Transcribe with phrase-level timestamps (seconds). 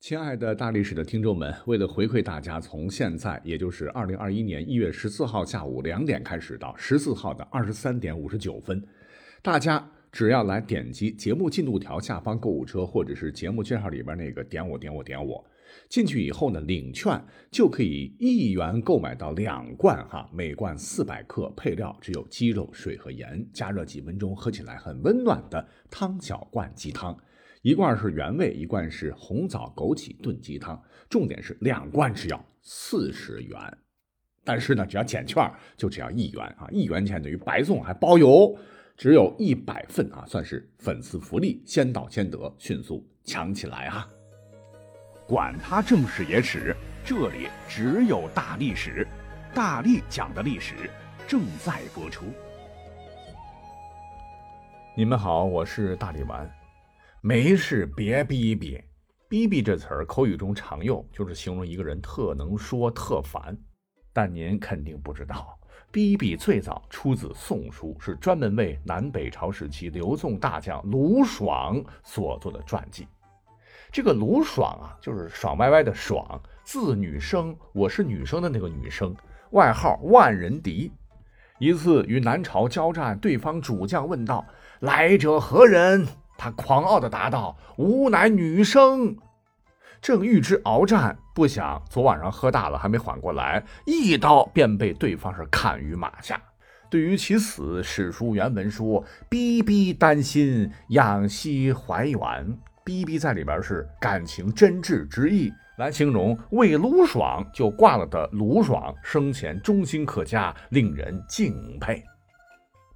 [0.00, 8.82] 亲爱的大历史的听众们，为了回馈大家，从现在也就是二零二一年一月十四号下午两点开始到十四号的二十三点五十九分，
[9.42, 15.44] 大家只要来点击节目进度条下方购物车，或者是节目介绍里边那个点我点我点我，
[15.90, 27.14] 进去以后呢，领券就可以一元购买到两罐哈，每罐四百克，配料只有鸡肉、水和盐，加热几分钟，喝起来很温暖的汤小罐鸡汤。
[27.62, 30.82] 一罐是原味，一罐是红枣枸杞炖鸡汤。
[31.10, 33.58] 重点是两罐只要四十元，
[34.42, 35.46] 但是呢，只要减券
[35.76, 36.66] 就只要一元啊！
[36.70, 38.56] 一元钱等于白送还包邮，
[38.96, 44.08] 只有一百份啊，算是粉丝福利，先到先得，迅速抢起来啊！
[45.26, 49.06] 管他正史野史，这里只有大历史，
[49.54, 50.88] 大力讲的历史
[51.28, 52.24] 正在播出。
[54.96, 56.50] 你们好，我是大力丸。
[57.22, 58.82] 没事，别逼逼，
[59.28, 63.54] 逼逼这词儿口语中常用，就是形容一个人特能说、特烦。
[64.10, 65.58] 但您肯定不知道，
[65.92, 73.06] 逼逼最早出自《宋书》，是专门为南北朝时期刘宋大将卢爽所做的传记。
[73.92, 79.14] 这个卢爽啊，就是爽歪歪的爽，字女生，我是女生的那个女生，
[79.50, 80.90] 外号万人敌。
[81.58, 84.46] 一次与南朝交战，对方主将问道
[84.80, 86.08] ：“来者何人？”
[86.40, 89.14] 他狂傲地答道：“吾乃女生。”
[90.00, 96.40] 正欲之鏖战，不想昨晚上喝大了，还没缓过来，一刀便被对方是砍于马下。
[96.88, 102.18] 对于其死，史书原文说：“逼逼担心，仰息怀远。”
[102.82, 112.02] 逼逼在里边是感情真挚之意，来形容为卢爽就挂了的卢爽生前忠心可嘉，令人敬佩。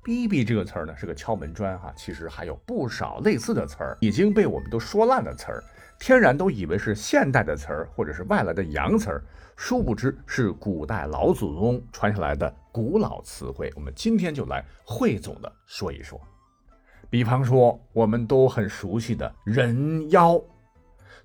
[0.05, 5.64] 逼逼这个词儿呢是个敲门砖哈，其实还有不少类似的词儿已经被我们都说烂的词儿，
[5.98, 9.25] 天然都以为是现代的词儿或者是外来的洋词儿，
[9.56, 13.72] 殊不知是古代老祖宗传下来的古老词汇。
[13.75, 16.21] 我们今天就来汇总的说一说。
[17.09, 20.38] 比方说我们都很熟悉的人妖，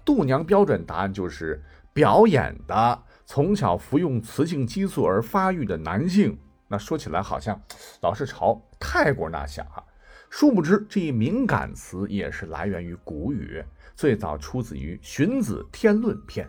[0.06, 1.62] 度娘标准答案就是
[1.92, 6.40] 表演的，从小服用雌性激素而发育的男性。
[6.72, 7.60] 那说起来好像
[8.02, 9.84] 老是朝泰国那想啊，
[10.30, 13.64] 殊不知这一敏感词也是来源于古语，
[13.96, 16.48] 最早出自于《荀子·天论》篇。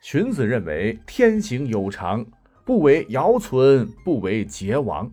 [0.00, 2.24] 荀子认为天行有常，
[2.64, 5.10] 不为尧存，不为桀亡，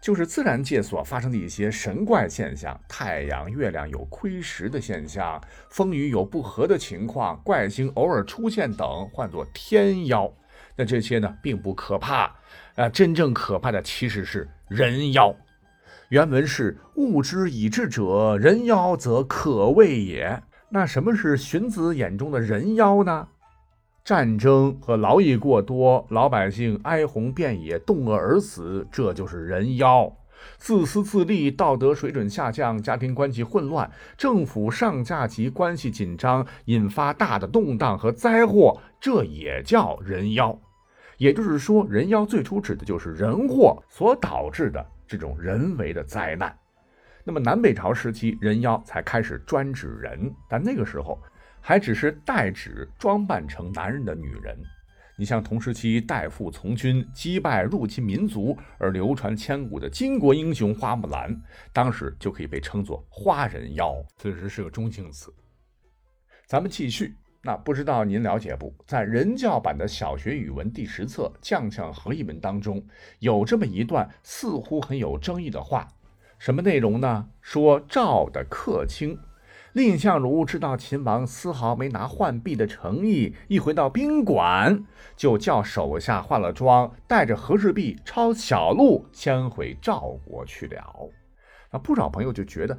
[0.00, 10.32] 就是自然界所发生的一些神怪现象，太阳、月亮有亏蚀的现象，风雨有不和的情况，怪星偶尔出现等，唤作天妖。
[10.76, 12.34] 那这些呢，并不可怕。
[12.76, 15.36] 啊，真正可怕的其实是人妖。
[16.14, 20.44] 原文是“物之以智者，人妖则可畏也”。
[20.70, 23.26] 那什么是荀子眼中的人妖呢？
[24.04, 30.08] 战争和劳役过多，老百姓哀鸿遍野，冻饿而死，这就是人妖。
[30.56, 40.56] 自私自利，道德水准下降，家庭关系混乱，政府上下级关系紧张，引发大的动荡和灾祸，这也叫人妖。
[41.18, 46.56] 也就是说，人妖最初指的就是人祸所导致的这种人为的灾难。
[47.24, 51.18] 那么南北朝时期，人妖才开始专指人，但那个时候
[51.60, 54.56] 还只是代指装扮成男人的女人。
[55.16, 61.40] 你像同时期代父从军击败入侵民族而流传千古的巾帼英雄花木兰，
[61.72, 65.32] 当时就可以被称作花人妖，此时是个中性词。
[66.46, 67.14] 咱们继续。
[67.46, 68.72] 那不知道您了解不？
[68.86, 72.82] 在人教版的小学语文第十册《将相和议文》当中，
[73.18, 75.86] 有这么一段似乎很有争议的话，
[76.38, 77.28] 什么内容呢？
[77.42, 79.18] 说赵的客卿
[79.74, 84.82] 蔺相如知道秦王丝毫没拿浣碧的诚意，一回到宾馆，
[85.14, 91.10] 就叫手下化了妆，带着和氏璧抄小路，先回赵国去了。
[91.70, 92.78] 那不少朋友就觉得，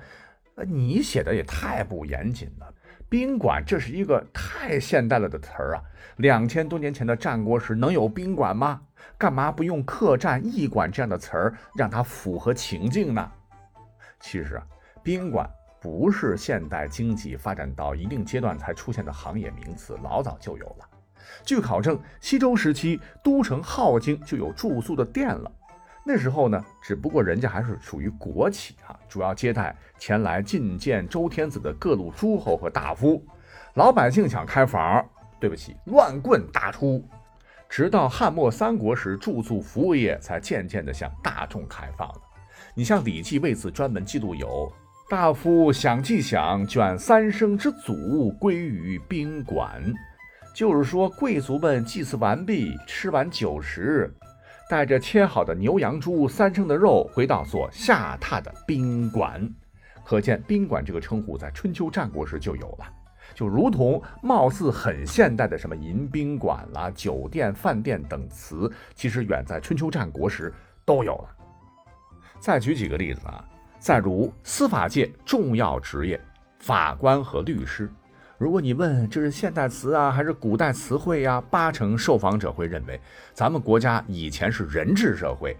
[0.56, 2.74] 呃，你写的也太不严谨了。
[3.08, 5.84] 宾馆，这是一个太现代了的词儿啊！
[6.18, 8.82] 两千多年前的战国时能有宾馆吗？
[9.18, 13.32] 干嘛不用客栈、驿馆这样的词儿，让它符合情境呢？
[14.20, 14.66] 其实啊，
[15.04, 15.48] 宾馆
[15.80, 20.90] 不是现代经济发展到一定阶段才出现的行业名词，老早就有了。
[21.44, 25.52] 据考证，西周时期都城镐京就有住宿的店了。
[26.08, 33.26] 那时候呢，只不过人家还是属于国企啊，主要接待前来觐见周天子的各路诸侯和大夫。
[33.74, 35.04] 老百姓想开房，
[35.40, 37.04] 对不起，乱棍打出。
[37.68, 42.22] 直到汉末三国时，住宿服务业才渐渐地向大众开放了。
[42.76, 44.72] 你像《礼记》为此专门记录有
[45.10, 49.82] ：“大夫想既想，卷三生之祖归于宾馆。
[50.54, 54.14] 就是说，贵族们祭祀完毕，吃完酒食，
[54.70, 59.48] 带着切好的牛羊猪三生的肉，回到所下榻的宾馆。
[60.04, 62.86] 可见，宾馆这个称呼在春秋战国时就有了，
[63.34, 70.54] 就如同貌似很现代的什么迎宾馆啦、酒店、饭店等词，其实远在春秋战国时
[70.84, 71.30] 都有了。
[72.40, 73.44] 再举几个例子啊。
[73.78, 76.20] 再如司法界重要职业，
[76.58, 77.88] 法官和律师。
[78.38, 81.42] 如果你问这是现代词啊，还是古代词汇呀？
[81.50, 83.00] 八成受访者会认为，
[83.34, 85.56] 咱们国家以前是人治社会，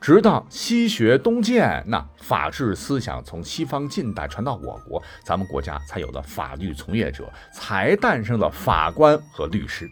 [0.00, 9.88] 直到西学东渐，那法治思想从西方近代传到我国，咱们国家才有了法律从业者，才诞生了法官和律师。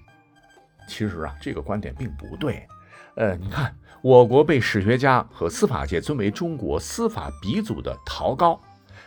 [0.89, 2.67] 其实啊，这个观点并不对。
[3.15, 3.75] 呃，你看。
[4.03, 8.61] 我国被史学家和司法界尊为中国司法鼻祖的陶高，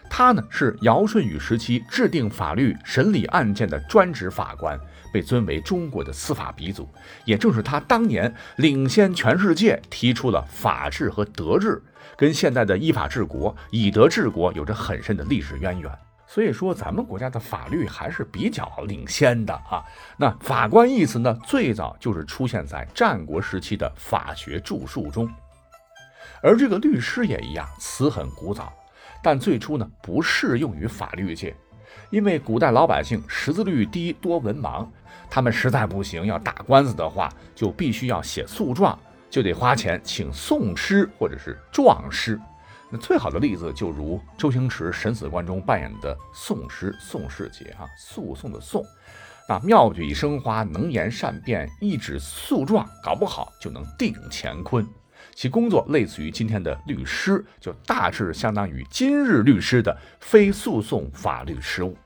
[0.09, 4.79] 他呢是尧舜禹时期制定法律、审理案件的专职法官，
[5.13, 6.89] 被尊为中国的司法鼻祖。
[7.25, 11.81] 也正是他当年领先全世界提出了法治和德治，
[12.17, 15.91] 跟现在的依法治国、以德治国有着很深的历史渊源。
[16.27, 19.83] 所以说，咱们国家的法律还是比较领先的啊。
[20.15, 25.27] 那法官一词呢，最早就是出现在战国时期的法学著述中。
[26.43, 28.71] 而这个律师也一样，词很古早，
[29.21, 31.55] 但最初呢不适用于法律界，
[32.09, 34.87] 因为古代老百姓识字率低，多文盲，
[35.29, 38.97] 他们实在不行要打官司的话，就必须要写诉状，
[39.29, 42.39] 就得花钱请讼师或者是状师。
[42.91, 48.83] 那最好的例子就如周星驰《审死官》中扮演的宋师宋世杰啊，诉讼的讼，
[49.47, 54.83] 那妙笔生花，能言善辩，一纸诉状，搞不好就能定乾坤。
[55.33, 61.97] 其工作类似于今天的律师，就大致相当于今日律师的非诉讼法律事务。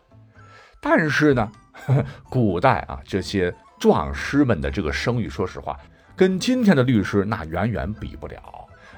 [0.82, 5.80] 但是呢，呵呵古代啊这些状师们的这个声誉，说实话，
[6.16, 8.42] 跟今天的律师那远远比不了。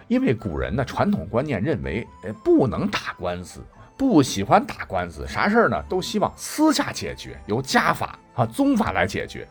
[0.07, 3.63] 因为古人呢，传统观念认为，哎，不能打官司，
[3.97, 9.47] 不喜欢打官司，啥事儿呢都希望私下解决，由家法啊宗法来解决，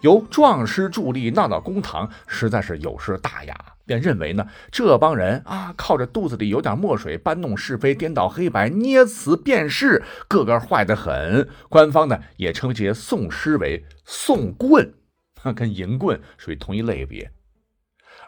[0.00, 3.56] 由壮师助力闹到公堂，实在是有失大雅，
[3.88, 11.48] 便认为呢，这帮人啊，靠着肚子里有点墨水，搬弄是非，颠倒黑白，捏词辨事，个个坏得很。
[11.70, 14.92] 官方呢，也称这些讼师为讼棍，
[15.56, 17.32] 跟淫棍属于同一类别。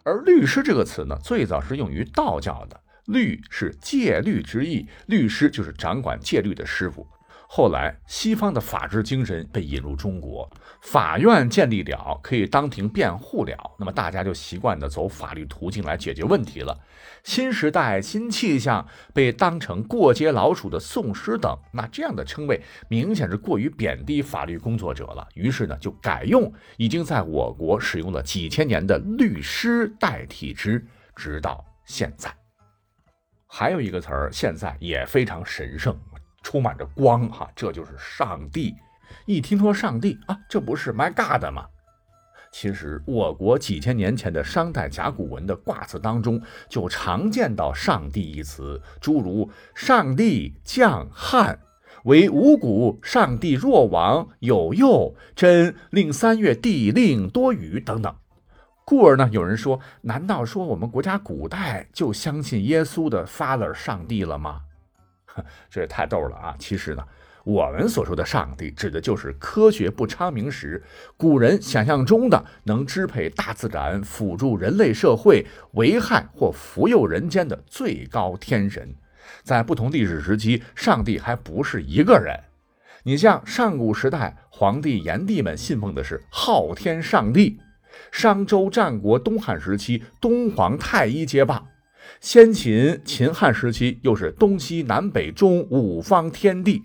[0.03, 7.07] 而律师这个词呢，最早是用于道教的，律是戒律之意，律师就是掌管戒律的师傅。
[7.53, 10.49] 后来，西方的法治精神被引入中国，
[10.83, 16.79] 法院建立了，可以当庭辩护了，那么大家就习惯的走法律途径来解决问题了。
[17.25, 25.27] 新时代新气象被当成过街老鼠的讼师等，那这样的称谓明显是过于贬低法律工作者了。
[25.35, 30.87] 于是呢，就改用已经在我国使用了几千年的律师代替之，
[31.17, 32.33] 直到现在。
[33.49, 35.99] 还有一个词儿，现在也非常神圣。
[36.43, 38.75] 充满着光哈，这就是上帝。
[39.27, 41.67] 一听说上帝啊，这不是 My God 吗？
[42.53, 51.61] 其实我国几千年前的商代甲骨文的卦辞当中，就常见到“上帝”一词，诸如“上帝降旱，
[52.05, 58.13] 为五谷；上帝若亡，有佑，真令三月地令多雨”等等。
[58.85, 64.63] 故而呢，有人说，难道说我们国家古代就相信耶稣的 Father 上帝了吗？
[65.71, 66.55] 这也太逗了啊！
[66.59, 67.05] 其实呢，
[67.45, 70.83] 我们所说的上帝，指的就是科学不昌明时，
[71.17, 78.95] 古人想象中的能支配大自然、辅助人类社会、危害或福佑人间的最高天神。
[79.43, 82.39] 在不同历史时期，上帝还不是一个人。
[83.05, 87.59] 你像上古时代，皇帝炎帝们信奉的是昊天上帝；
[88.13, 91.69] 商周、战国、东汉时期，东皇太一接棒。
[92.21, 96.83] 先秦、秦汉时期，又是东西南北中五方天地。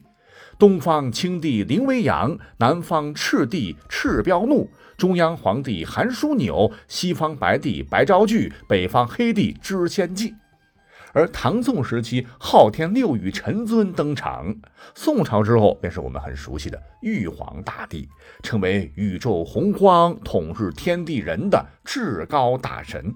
[0.58, 10.34] 东方青帝林威阳，南方赤帝赤彪怒，中央皇帝韩枢纽，西方白帝白昭聚，北方黑帝知仙稷。
[11.12, 14.56] 而唐宋时期，昊天六御陈尊登场。
[14.94, 18.08] 宋朝之后，便是我们很熟悉的玉皇大帝，
[18.42, 23.14] 成为宇宙洪荒、统治天地人的至高大神。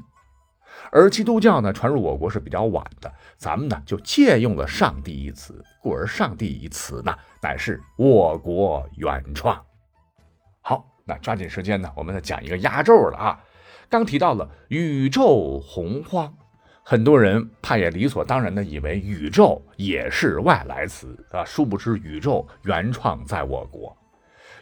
[0.92, 9.64] 而基督教呢，传入我国是比较晚的，咱们呢就借用了“上帝”一词，故而“上帝”一词呢，乃是我国原创。
[10.62, 13.40] 好，那抓紧时间呢，我们再讲一个压轴了啊！
[13.88, 16.34] 刚提到了宇宙洪荒，
[16.84, 23.96] 很多人怕也理所当然的以为宇宙也是外来词啊，殊不知宇宙原创在我国。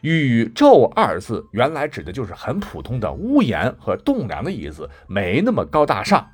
[0.01, 6.29] 宇宙二字原来指的就是很普通的屋檐和栋梁的意思，没那么高大上。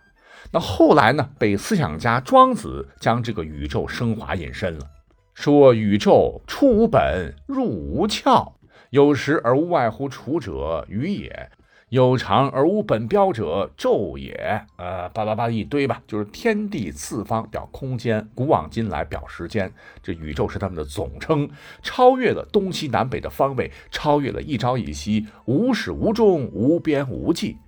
[0.52, 4.86] 那后来呢，被思想家庄子将这个宇宙升华引申了，
[5.34, 8.54] 说宇宙出无本，入无窍，
[8.90, 11.50] 有时而无外乎处者，与也。
[11.94, 14.66] 有常而无本标者，宙也。
[14.78, 19.72] 呃，叭叭叭一堆吧，就是天地四方表空间，古往今来表时间。
[20.02, 21.48] 这宇宙是他们的总称，
[21.84, 27.60] 超越了东西南北的方位，超越了一朝一夕，无始无终，无边无际。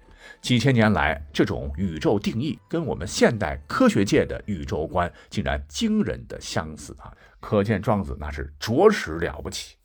[0.41, 7.13] 几千年来，这种宇宙定义跟我们现代科学界的宇宙观竟然惊人的相似啊！
[7.39, 9.75] 可见庄子那是着实了不起。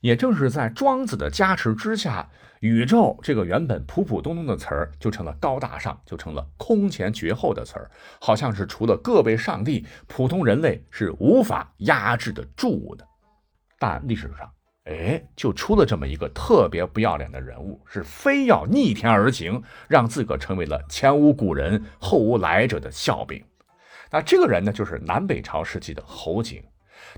[0.00, 2.30] 也正是在庄子的加持之下。
[2.60, 7.90] 宇宙这个原本普普通通的词儿，就成了高大上，就成了空前绝后的词儿，
[8.20, 13.06] 好像是除了各位上帝，普通人类是无法压制得住的。
[13.78, 14.52] 但历史上，
[14.84, 23.42] 哎，就出了这么一个特别不要脸的人物，是非要逆天而行，让自个成为了前无古人后无来者的笑柄。
[24.10, 26.62] 那这个人呢，就是南北朝时期的侯景。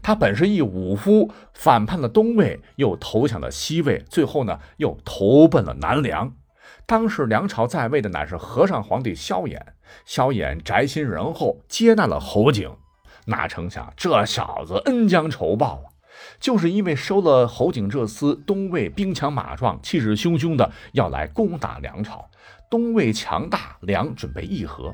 [0.03, 6.33] 他本是一武夫，反叛了东魏，又投降了西魏，最后呢又投奔了南梁。
[6.87, 9.61] 当时梁朝在位的乃是和尚皇帝萧衍，
[10.05, 12.71] 萧衍宅心仁厚，接纳了侯景。
[13.27, 15.87] 哪成想这小子恩将仇报啊！
[16.41, 22.29] 就是因为收了侯景这厮，东魏兵强马壮，气势汹汹的要来攻打梁朝。
[22.69, 24.93] 东魏强大，梁准备议和。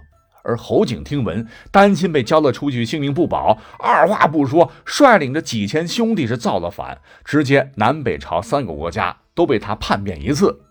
[0.49, 10.63] 而侯景听闻，担心被交了出去，性命不保，二话不说，率领着几千兄弟是造了反，直接南北朝三个国家都被他叛变一次。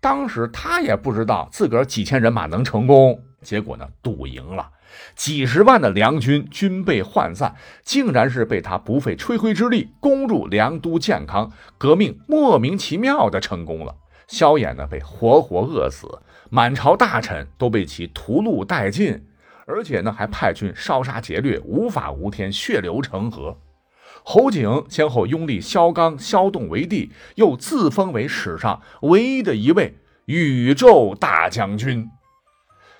[0.00, 4.70] 当时他也不知道自个儿几千人马能成功，结果呢，赌赢了，
[5.14, 13.96] 几十万的梁军军备涣散，竟然是被他不费吹灰之力攻入梁都建康，革命莫名其妙的成功了。
[14.30, 16.20] 萧衍呢，被活活饿死。
[16.48, 19.26] 满朝大臣都被其屠戮殆尽，
[19.66, 23.58] 而且呢还派军烧杀劫掠，无法无天，血流成河。
[24.24, 29.94] 侯景先后拥立萧纲、萧栋为帝，又自封为史上唯一的一位
[30.26, 32.08] 宇宙大将军。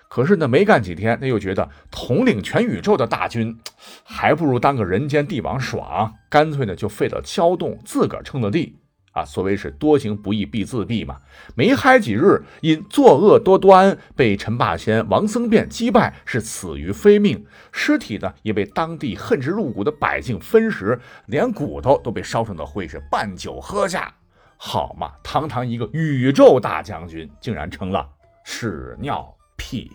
[0.08, 3.58] 可是呢，没干几天，他又觉得统领全宇宙的大军，
[4.02, 8.76] 还不如当个人间帝王爽，干脆呢就废了萧栋，自个儿称了帝。
[9.20, 11.16] 啊，所谓是多行不义必自毙嘛。
[11.54, 17.44] 没嗨几日，因作恶多端，被陈霸先、王僧辩击败，是死于非命。
[17.70, 24.14] 尸体呢，也被当地恨之入骨的百姓分食，连骨头都被烧成了灰，是拌酒喝下。
[24.56, 28.08] 好嘛，堂堂一个宇宙大将军，竟然成了
[28.44, 29.90] 屎尿屁。